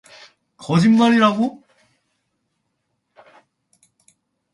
[0.57, 1.61] 거짓말이라고?